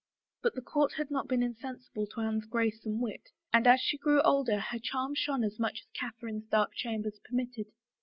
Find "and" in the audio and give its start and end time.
2.87-2.99, 3.53-3.67